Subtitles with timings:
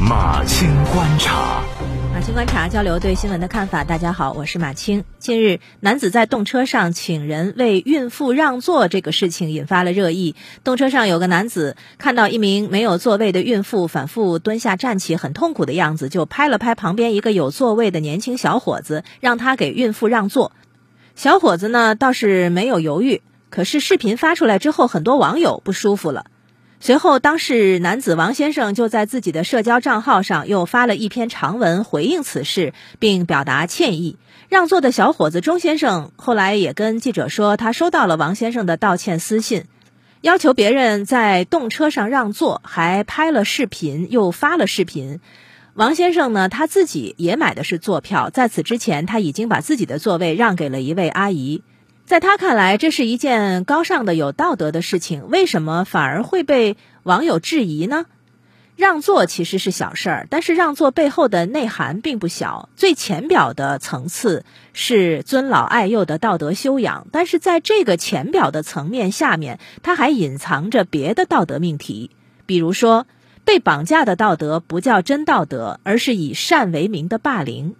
[0.00, 1.62] 马青观察，
[2.14, 3.84] 马青观察交流对新闻的看法。
[3.84, 5.04] 大家好，我是马青。
[5.18, 10.36] 近日，男子在动车上请人为孕妇让座这个事情引发了热议。
[10.64, 20.52] 动车上有个男子看到一名没有座位的孕妇反复蹲下站起，很痛苦的样子，就拍了拍旁边一个有座位的年轻小伙子，让他给孕妇让座。
[21.14, 23.20] 小伙子呢倒是没有犹豫，
[23.50, 26.24] 可是视频发出来之后，很多网友不舒服了。
[26.82, 34.16] 随后，当事男子王先生就在自己的社交账号上又发了一篇长文回应此事，并表达歉意。
[34.48, 39.64] 让座的小伙子钟先生后来也跟记者说，他收到了王先生的道歉私信，
[40.22, 45.20] 要求别人在动车上让座，还拍了视频又发了视频。
[45.74, 51.62] 王先生呢，他自己也买的是座票，在此之前他已经把自己的座位让给了一位阿姨。
[52.10, 58.06] 在他看来，这是一件高尚的、有道德的事情，为什么反而会被网友质疑呢？
[58.74, 62.68] 让座其实是小事儿，但是让座背后的内涵并不小。
[62.74, 72.10] 最浅表的层次是尊老爱幼的道德修养，但是在这个浅表的层面下面，它还隐藏着别的道德命题。
[72.44, 73.06] 比如说，
[73.44, 77.76] 被绑架的道德不叫真道德，而是以善为名的霸凌。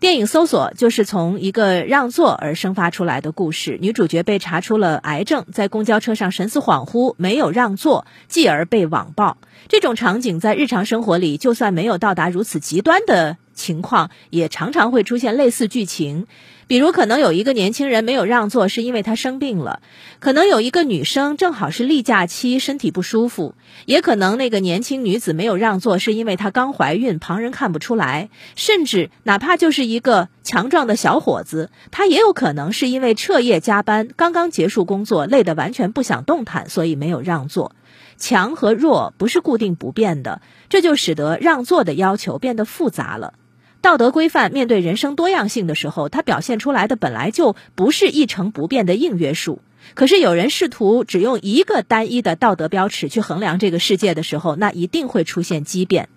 [0.00, 3.76] 电影《搜索》就是从一个让座而生发出来的故事。
[3.82, 9.36] 女主角被查出了癌症，在公交车上神思恍惚，没有让座，继而被网暴。
[9.68, 13.36] 这种场景在日常生活里，就算没有到达如此极端的。
[13.54, 16.26] 情况也常常会出现类似剧情，
[16.66, 19.80] 比如可能有一个年轻人没有让座，是因为他生病了；
[20.18, 23.54] 可能有一个女生正好是例假期，身体不舒服；
[23.86, 37.72] 也可能那个年轻女子没有让座，是因为她刚怀孕，旁人看不出来；甚至哪怕就是一个强壮的小伙子，他也有可能是因为彻夜加班，刚刚结束工作，累得完全不想动弹，所以没有让座。
[38.16, 43.34] 强和弱不是固定不变的，这就使得让座的要求变得复杂了。
[43.80, 49.62] 道德规范面对人生多样性的时候，它表现出来的本来就不是一成不变的硬约束。
[49.94, 56.10] 可是有人试图只用一个单一的道德标尺去衡量这个世界的时候，那一定会出现畸变。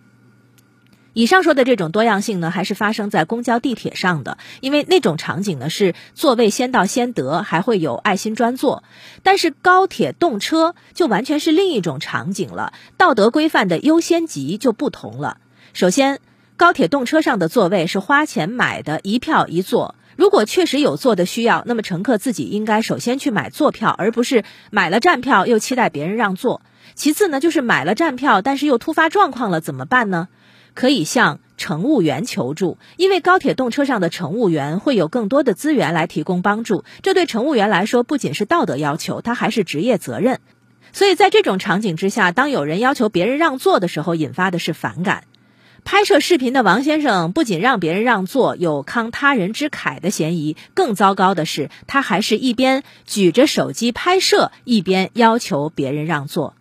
[1.14, 8.84] 以上说的这种多样性呢，还是发生在公交、地铁上的，因为那种场景呢是座位先到先得，还会有爱心专座。
[9.24, 15.38] 但是高铁、动车就完全是另一种场景了，道德规范的优先级就不同了。
[15.74, 16.20] 首先。
[16.56, 19.96] 高铁动车上的座位是花钱买的，一票一座。
[20.16, 26.62] 如果确实有座的需要，那么乘客自己应该首先去买座票，而不是买了站票又期待别人让座。
[26.94, 30.30] 其次呢，就是买了站票，但是又突发状况了，怎么办呢？
[30.74, 36.84] 可以向乘务员求助，因为高铁动车上的乘务员会有更多的资源来提供帮助。
[37.02, 40.40] 这对乘务员来说不仅是道德要求，它还是职业责任。
[40.92, 45.24] 所以在这种场景之下，当有人要求别人让座的时候，引发的是反感。
[45.86, 56.56] 拍摄视频的王先生不仅让别人让座，有慷他人之慨的嫌疑，更糟糕的是，他还是一边举着手机拍摄，一边要求别人让座。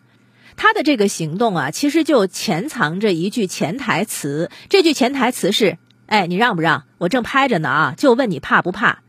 [0.56, 4.50] 他的这个行动啊，其实就潜藏着一句潜台词。
[4.68, 6.84] 这句潜台词是：“哎，你让不让？
[6.98, 9.00] 我正拍着呢啊，就问你怕不怕？”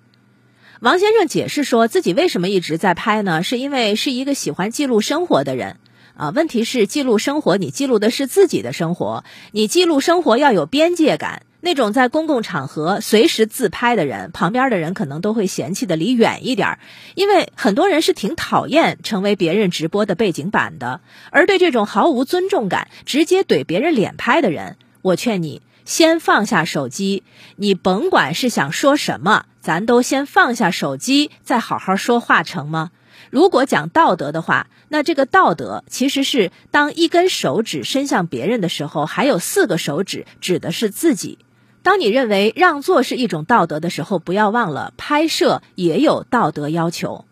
[0.81, 3.41] 王先生解释说自己为什么一直在拍呢？
[3.41, 5.77] 是因为是一个喜欢记录生活的人。
[6.15, 11.43] 啊，问题是记录生活，你记录的是自己的生活，你记录生活要有边界感。
[11.65, 16.77] 那种在公共场合随时自拍的人，旁边的人可能都会嫌弃的离远一点，
[17.15, 20.99] 因为很多人是挺讨厌成为别人直播的背景板的。
[21.31, 27.23] 而对这种毫无尊重感、直接怼别人脸拍的人，我劝你先放下手机，
[27.55, 32.91] 你甭管是想说什么，咱都先放下手机，再好好说话，成吗？
[33.29, 41.39] 如果讲道德的话，那这个道德其实是当一根手指伸向别人的时候，还有四个手指指的是自己。
[41.83, 47.25] 当你认为让座是一种道德的时候，不要忘了拍摄也有道德要求。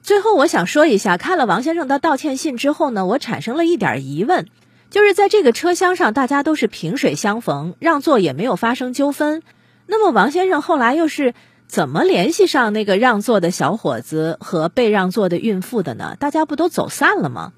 [0.00, 4.46] 最后，我想说一下，看了王先生的道歉信之后呢，我产生了一点疑问，
[4.88, 9.42] 就是在这个车厢上，大家都是萍水相逢，让座也没有发生纠纷，
[9.86, 11.34] 那么王先生后来又是？
[11.68, 16.14] 怎么联系上那个让座的小伙子和被让座的孕妇的呢？
[16.20, 17.54] 大家不都走散了吗？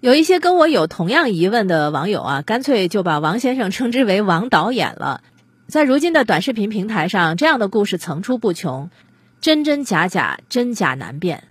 [0.00, 5.20] 有一些跟我有同样疑问的网友啊，干脆就把王先生称之为王导演了。
[5.68, 8.88] 在如今的短视频平台上，这样的故事层出不穷，
[9.38, 11.44] 真真假假，真假难辨。